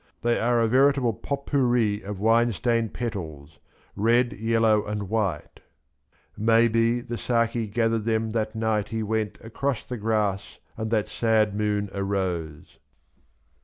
[0.23, 3.59] T!hey are a veritable pot^ pourri of wine stained petals—
[3.95, 5.59] red, yellow, and white—
[6.37, 6.39] 12...
[6.39, 11.53] maybe The Saki gathered them that night he went Across the grass and that sad
[11.55, 12.79] moon arose.